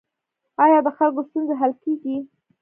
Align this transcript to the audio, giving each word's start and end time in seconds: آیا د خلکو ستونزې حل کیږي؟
آیا 0.63 0.79
د 0.85 0.87
خلکو 0.97 1.21
ستونزې 1.27 1.53
حل 1.61 1.71
کیږي؟ 1.83 2.17